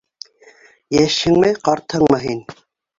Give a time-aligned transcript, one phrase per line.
[0.97, 2.47] —Йәшһеңме, ҡартһыңмы һин?